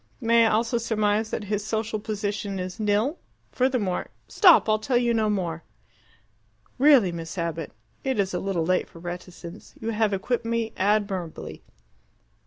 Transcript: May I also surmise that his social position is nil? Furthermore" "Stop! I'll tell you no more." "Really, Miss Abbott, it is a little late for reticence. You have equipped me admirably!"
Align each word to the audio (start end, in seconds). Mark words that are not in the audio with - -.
May 0.19 0.47
I 0.47 0.49
also 0.49 0.79
surmise 0.79 1.29
that 1.29 1.43
his 1.43 1.63
social 1.63 1.99
position 1.99 2.57
is 2.57 2.79
nil? 2.79 3.19
Furthermore" 3.51 4.07
"Stop! 4.39 4.67
I'll 4.67 4.79
tell 4.79 4.97
you 4.97 5.13
no 5.13 5.29
more." 5.29 5.63
"Really, 6.79 7.11
Miss 7.11 7.37
Abbott, 7.37 7.71
it 8.03 8.17
is 8.19 8.33
a 8.33 8.39
little 8.39 8.65
late 8.65 8.89
for 8.89 8.97
reticence. 8.97 9.75
You 9.79 9.89
have 9.91 10.11
equipped 10.11 10.43
me 10.43 10.73
admirably!" 10.75 11.61